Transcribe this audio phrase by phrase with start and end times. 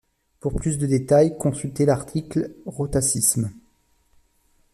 [0.39, 3.51] Pour plus de détails, consulter l'article rhotacisme.